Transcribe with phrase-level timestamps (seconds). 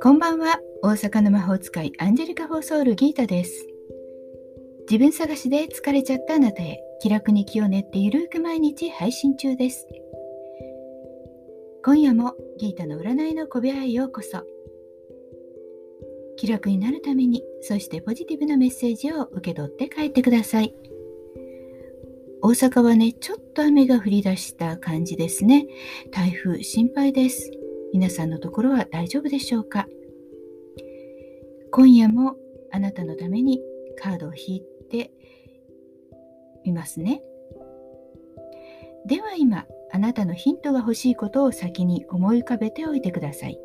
[0.00, 0.60] こんばんは。
[0.82, 3.66] 大阪の魔法使いアンジェリカ・フォーソウルギータです。
[4.88, 9.88] 自分探しで疲れちゃったあなたへ気楽に気を練ってゆるく毎日配信中です。
[11.84, 14.44] 今夜もギータの占いの小部屋へようこそ。
[16.36, 20.72] 気楽になるためにそしてポジティブなメッセージを受け取って帰ってください。
[22.42, 25.66] 大阪はねちょっと雨が降り出した感じですね
[26.10, 27.50] 台風心配です
[27.92, 29.86] 皆さんのところは大丈夫でしょうか？
[31.72, 32.36] 今夜も
[32.72, 33.60] あなたのために
[33.96, 35.12] カードを引いて
[36.64, 37.22] みますね。
[39.06, 43.58] では今、あなたのヒントが欲しいことを先に思い浮かべておいてください。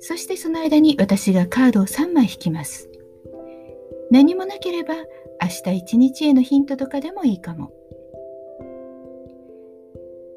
[0.00, 2.90] そしてその間に私がカードを3枚引きます。
[4.10, 4.94] 何もなければ
[5.42, 7.72] 明日一日へのヒントとかでもいいかも。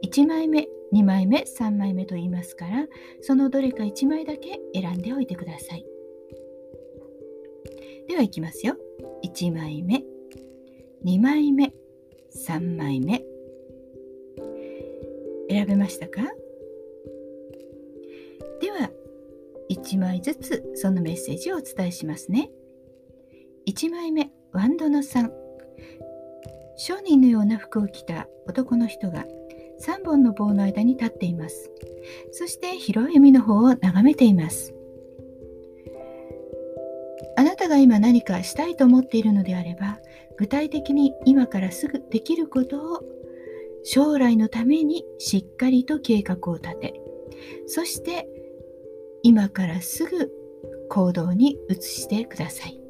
[0.03, 2.87] 1枚目2枚目3枚目と言いますから
[3.21, 5.85] そのどれか1枚だけ選んでおいてください。
[8.07, 8.77] ではいきますよ。
[9.23, 10.03] 1枚目
[11.03, 11.73] 2枚目
[12.33, 13.23] 3枚目。
[15.49, 16.21] 選べましたか？
[18.61, 18.89] では
[19.69, 22.49] 1枚ずつそのメッセージをお伝えしますね。
[23.67, 25.31] 1枚目ワンドの3
[26.77, 29.25] 商人のような服を着た男の人が
[29.81, 31.71] 3本の棒の間に立っています。
[32.31, 34.73] そして広い海の方を眺めています。
[37.37, 39.99] あなたが今何かしたいと思っているのであれば、
[40.37, 43.01] 具体的に今からすぐできることを
[43.83, 46.93] 将来のためにしっかりと計画を立て、
[47.67, 48.27] そして
[49.23, 50.31] 今からすぐ
[50.89, 52.84] 行動に移してください。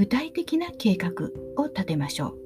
[0.00, 1.10] 具体的な計画
[1.62, 2.38] を立てましょう。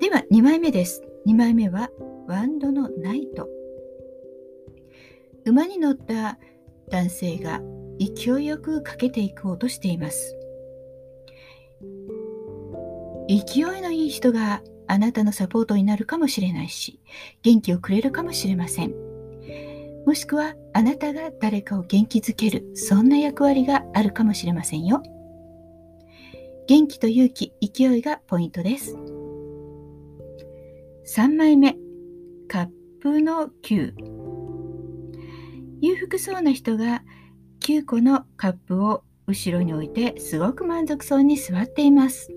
[0.00, 1.02] では2枚目です。
[1.26, 1.90] 2枚目は
[2.28, 3.48] ワンドのナイト。
[5.44, 6.38] 馬に乗った
[6.88, 7.62] 男性が
[7.98, 10.36] 勢いよく駆けていこうとしています。
[13.28, 17.00] 勢いのいい人があなたのサポートになるかもしれないし、
[17.42, 18.94] 元気をくれるかもしれません。
[20.06, 25.02] もしくはあなたが誰かを元気づける、そんな役割があるかもしれませんよ。
[26.68, 28.96] 元気と勇気、勢いがポイントです。
[31.16, 31.76] 3枚目、
[32.46, 32.68] カッ
[33.00, 33.92] プの9。
[35.80, 37.02] 裕福そうな人が
[37.60, 42.28] 9個のカップを後ろに置いてすごく満足そうに座っています。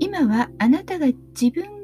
[0.00, 1.06] 今はあなたが
[1.40, 1.77] 自分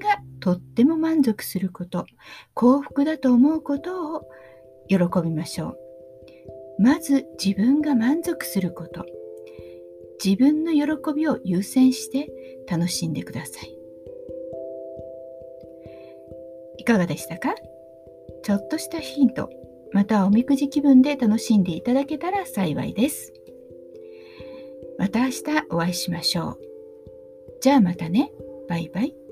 [0.44, 2.04] とっても満足すること、
[2.52, 4.28] 幸福だと思うことを
[4.88, 6.82] 喜びましょう。
[6.82, 9.06] まず自分が満足すること。
[10.22, 12.28] 自分の喜びを優先して
[12.68, 13.74] 楽しんでください。
[16.76, 17.54] いかがでしたか？
[18.42, 19.48] ちょっとしたヒント、
[19.92, 23.32] またおみくじ気分で楽しんでいただけたら幸いです。
[24.98, 26.58] また明日お会いしましょう。
[27.62, 28.30] じゃあまたね。
[28.68, 29.23] バイバイ。